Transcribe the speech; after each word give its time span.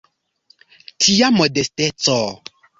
Tia 1.05 1.29
modesteco! 1.37 2.19